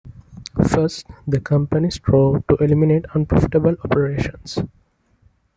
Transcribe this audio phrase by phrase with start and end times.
[0.67, 4.57] First, the company strove to eliminate unprofitable operations.